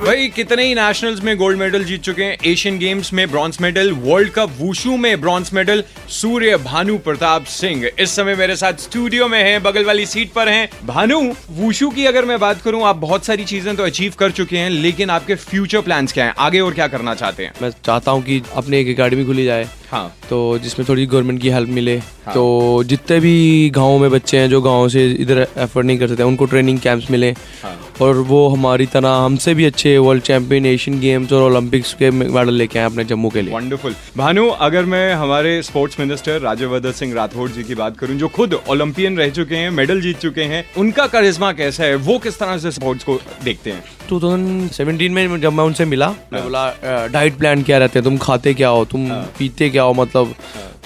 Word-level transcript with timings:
भाई 0.00 0.28
कितने 0.28 0.64
ही 0.64 0.74
नेशनल्स 0.74 1.22
में 1.24 1.36
गोल्ड 1.36 1.58
मेडल 1.58 1.82
जीत 1.84 2.02
चुके 2.02 2.24
हैं। 2.24 2.36
एशियन 2.46 2.78
गेम्स 2.78 3.12
में 3.12 3.30
bronze 3.30 3.56
medal 3.60 3.90
world 3.94 4.30
cup 4.32 4.50
wushu 4.58 4.96
में 4.96 5.20
ब्रॉन्ज 5.20 5.50
मेडल 5.54 5.82
सूर्य 6.10 6.56
भानु 6.58 6.96
प्रताप 6.98 7.44
सिंह 7.46 7.84
इस 7.98 8.10
समय 8.10 8.34
मेरे 8.34 8.56
साथ 8.56 8.80
स्टूडियो 8.80 9.28
में 9.28 9.38
हैं 9.38 9.62
बगल 9.62 9.84
वाली 9.84 10.06
सीट 10.06 10.32
पर 10.32 10.48
हैं। 10.48 10.68
भानु 10.86 11.20
वुशु 11.50 11.88
की 11.90 12.06
अगर 12.06 12.24
मैं 12.24 12.38
बात 12.40 12.62
करूँ 12.62 12.82
आप 12.84 12.96
बहुत 12.96 13.24
सारी 13.24 13.44
चीज़ें 13.44 13.74
तो 13.76 13.84
अचीव 13.84 14.14
कर 14.18 14.30
चुके 14.30 14.58
हैं 14.58 14.70
लेकिन 14.70 15.10
आपके 15.10 15.34
फ्यूचर 15.34 15.80
प्लान 15.80 16.06
क्या 16.06 16.24
है? 16.24 16.34
आगे 16.38 16.60
और 16.60 16.74
क्या 16.74 16.88
करना 16.88 17.14
चाहते 17.14 17.44
हैं? 17.44 17.52
मैं 17.62 17.70
चाहता 17.84 18.10
हूँ 18.10 18.22
की 18.22 18.42
अपने 18.54 18.80
एक 18.80 18.98
अकेडमी 18.98 19.24
खुली 19.24 19.44
जाए। 19.44 19.68
हाँ। 19.90 20.16
तो 20.30 20.58
जिसमें 20.58 20.88
थोड़ी 20.88 21.06
गवर्नमेंट 21.06 21.40
की 21.42 21.50
हेल्प 21.50 21.68
मिले। 21.68 21.96
हाँ। 21.98 22.34
तो 22.34 22.82
जितने 22.86 23.20
भी 23.20 23.70
गाँव 23.76 23.98
में 23.98 24.10
बच्चे 24.10 24.38
हैं 24.38 24.48
जो 24.50 24.60
गाँव 24.62 24.88
से 24.88 25.06
इधर 25.12 25.46
एफर्ट 25.58 25.86
नहीं 25.86 25.98
कर 25.98 26.08
सकते 26.08 26.22
उनको 26.22 26.44
ट्रेनिंग 26.46 26.78
कैंप्स 26.80 27.10
मिले। 27.10 27.34
और 28.00 28.16
वो 28.28 28.46
हमारी 28.48 28.86
तरह 28.86 29.08
हमसे 29.16 29.54
भी 29.54 29.64
अच्छे 29.64 29.96
वर्ल्ड 29.98 30.22
चैंपियन 30.22 30.66
एशियन 30.66 30.98
गेम्स 31.00 31.32
और 31.32 31.42
ओलंपिक्स 31.42 31.92
के 31.94 32.10
मेडल 32.10 32.52
लेके 32.54 32.78
आए 32.78 32.84
अपने 32.84 33.04
जम्मू 33.04 33.30
के 33.30 33.42
लिए। 33.42 33.54
वंडरफुल 33.54 33.94
भानु 34.16 34.46
अगर 34.60 34.84
मैं 34.84 35.14
हमारे 35.14 35.62
स्पोर्ट्स 35.62 36.00
मिनिस्टर 36.00 36.40
राज्यवर्धन 36.40 36.92
सिंह 36.92 37.14
राठौड़ 37.14 37.48
जी 37.50 37.62
की 37.62 37.74
बात 37.74 37.98
करूँ 37.98 38.16
जो 38.16 38.28
खुद 38.30 38.54
ओलंपियन 38.68 39.18
रह 39.18 39.30
चुके 39.30 39.56
हैं 39.56 39.70
मेडल 39.70 40.00
जीत 40.00 40.18
चुके 40.18 40.42
हैं 40.44 40.64
उनका 40.78 41.06
करिश्मा 41.08 41.52
कैसा 41.52 41.84
है? 41.84 41.94
वो 41.96 42.18
किस 42.18 42.38
तरह 42.38 42.58
से 42.58 42.70
स्पोर्ट्स 42.70 43.04
को 43.04 43.18
देखते 43.44 43.70
हैं? 43.70 43.82
2017 44.10 45.10
में 45.10 45.40
जब 45.40 45.52
मैं 45.52 45.64
उनसे 45.64 45.84
मिला 45.84 46.08
मैं 46.32 46.42
बोला 46.42 47.06
डाइट 47.08 47.36
प्लान 47.38 47.62
क्या 47.62 47.78
रहते 47.78 47.98
हैं? 47.98 48.04
तुम 48.04 48.16
खाते 48.18 48.54
क्या 48.54 48.68
हो? 48.68 48.84
तुम 48.84 49.08
पीते 49.38 49.68
क्या 49.70 49.82
हो? 49.82 49.92
मतलब 49.94 50.34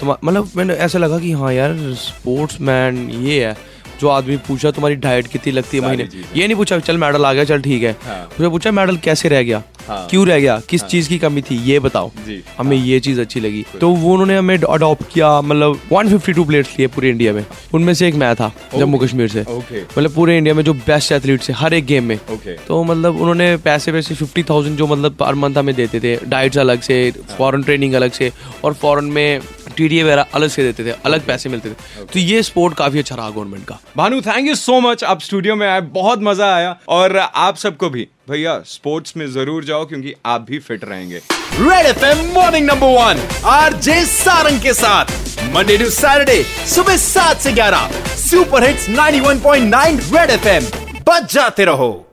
मतलब 0.03 0.49
मैंने 0.55 0.73
ऐसा 0.85 0.99
लगा 0.99 1.19
कि 1.19 1.31
हाँ 1.33 1.53
यार 1.53 1.75
स्पोर्ट्स 1.99 2.59
मैन 2.61 3.09
ये 3.09 3.45
है। 3.45 3.55
जो 4.01 4.09
आदमी 4.09 4.37
पूछा 4.47 4.71
तुम्हारी 4.71 4.95
डाइट 4.95 5.27
कितनी 5.27 5.53
लगती 5.53 5.77
है 5.77 5.85
महीने? 5.85 6.07
ये 6.35 6.47
नहीं 6.47 6.55
पूछा 6.55 6.79
चल 6.79 6.97
मेडल 6.97 7.25
आ 7.25 7.33
गया 7.33 7.43
चल 7.43 7.61
ठीक 7.61 7.83
है। 7.83 7.95
हाँ। 8.03 8.21
मुझे 8.39 8.49
पूछा 8.49 8.71
मेडल 8.71 8.97
कैसे 8.97 9.29
रह 9.29 9.43
गया? 9.43 9.63
हाँ। 9.87 10.07
क्यों 10.09 10.25
रह 10.27 10.39
गया? 10.39 10.59
किस 10.69 10.83
चीज़ 10.83 11.09
की 11.09 11.17
कमी 11.19 11.41
थी? 11.41 11.55
ये 11.63 11.79
बताओ। 11.79 12.11
हमें 12.57 12.75
ये 12.77 12.99
चीज़ 12.99 13.21
अच्छी 13.21 13.39
लगी। 13.39 13.65
तो 13.81 13.89
वो 13.89 14.11
उन्होंने 14.13 14.37
हमें 14.37 14.57
अडॉप्ट 14.57 15.13
किया 15.13 15.29
मतलब 15.41 15.79
152 15.93 16.45
प्लेयर्स 16.45 16.69
लिए 16.79 16.87
पूरे 16.87 17.09
इंडिया 17.09 17.33
में। 17.33 17.45
उनमें 17.73 17.93
से 17.93 18.07
एक 18.07 18.15
मैं 18.15 18.33
था 18.35 18.51
जम्मू 18.75 18.97
कश्मीर 18.97 19.27
से। 19.27 19.41
मतलब 19.41 20.13
पूरे 20.13 20.37
इंडिया 20.37 20.55
में 20.55 20.63
जो 20.63 20.73
बेस्ट 20.73 21.11
एथलीट 21.11 21.49
है 21.49 21.55
हर 21.55 21.73
एक 21.73 21.85
गेम 21.85 22.03
में। 22.03 22.19
तो 22.67 22.83
मतलब 22.83 23.19
उन्होंने 23.21 23.55
पैसे 23.57 23.91
वैसे 23.91 24.15
फिफ्टी 24.15 24.43
थाउज़ेंड 24.43 24.77
जो 24.77 24.87
मतलब 24.87 25.15
पर 25.15 25.35
मंथ 25.35 25.57
हमें 25.57 25.75
देते 25.75 25.99
थे। 25.99 26.15
डाइट्स 26.25 26.57
अलग 26.57 26.81
से 26.81 26.99
फॉरन 27.37 27.63
ट्रेनिंग 27.63 27.93
अलग 27.93 28.11
से 28.11 28.31
और 28.63 28.73
फॉरन 28.73 29.05
में 29.05 29.39
टी 29.77 30.01
वगैरह 30.03 30.25
अलग 30.33 30.49
से 30.49 30.63
देते 30.63 30.85
थे 30.85 30.95
अलग 31.05 31.25
पैसे 31.25 31.49
मिलते 31.49 31.69
थे। 31.69 32.05
तो 32.05 32.19
ये 32.19 32.41
स्पोर्ट 32.43 32.73
काफ़ी 32.77 32.99
अच्छा 32.99 33.15
रहा 33.15 33.29
गवर्नमेंट 33.29 33.65
का। 33.65 33.79
Bhanu 33.97 34.21
thank 34.21 34.47
you 34.47 34.55
so 34.55 34.79
much 34.81 35.03
आप 35.03 35.21
स्टूडियो 35.21 35.55
में 35.55 35.67
आए 35.67 35.81
बहुत 35.93 36.19
मज़ा 36.23 36.53
आया। 36.55 36.75
और 36.89 37.17
आप 37.17 37.57
सबको 37.57 37.89
भी 37.89 38.07
भैया 38.29 38.59
स्पोर्ट्स 38.67 39.17
में 39.17 39.25
ज़रूर 39.31 39.65
जाओ 39.65 39.85
क्योंकि 39.85 40.13
आप 40.25 40.41
भी 40.41 40.59
फिट 40.59 40.85
रहेंगे। 40.85 41.17
Red 41.59 41.85
FM 41.85 42.25
morning 42.33 42.65
number 42.67 42.87
one 42.95 43.27
R 43.47 43.73
J 43.73 44.03
Sarang 44.05 44.61
के 44.61 44.73
साथ। 44.73 45.11
मंडे 45.55 45.77
टू 45.77 45.89
सैटरडे 45.91 46.41
सुबह 46.67 46.97
सात 46.97 47.37
से 47.37 47.51
ग्यारह। 47.53 47.89
Super 48.17 48.63
hits 48.63 48.89
91.9 48.89 49.99
red 50.15 50.29
F 50.29 50.47
M 50.47 50.63
बच 51.07 51.33
जाते 51.33 51.65
रहो। 51.65 52.04